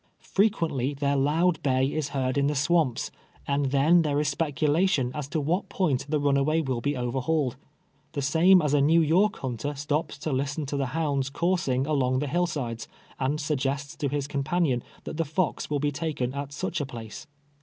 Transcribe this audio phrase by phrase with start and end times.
[0.33, 3.11] Fre qnently their lond Lav is beard in tlie swamps,
[3.47, 7.55] and then there is specnlation as to what point the rnnaway will be overhauled—
[8.13, 12.17] the same as a iSTew York hunter stops to listen to the hounds coursing along
[12.17, 12.87] the hill sides,
[13.19, 17.27] and suggests to his companion that the fox will be taken at such a place.